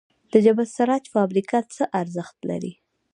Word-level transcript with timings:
د 0.31 0.33
جبل 0.45 0.65
السراج 0.69 1.03
فابریکه 1.13 1.59
څه 1.75 1.83
ارزښت 2.01 2.37
لري؟ 2.49 2.71